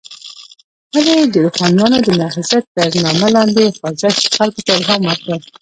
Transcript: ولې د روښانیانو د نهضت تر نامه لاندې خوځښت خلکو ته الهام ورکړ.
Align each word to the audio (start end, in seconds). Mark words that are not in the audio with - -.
ولې 0.93 1.15
د 1.33 1.35
روښانیانو 1.45 1.97
د 2.05 2.09
نهضت 2.21 2.63
تر 2.75 2.89
نامه 3.05 3.27
لاندې 3.35 3.73
خوځښت 3.77 4.23
خلکو 4.37 4.61
ته 4.65 4.71
الهام 4.77 5.01
ورکړ. 5.05 5.39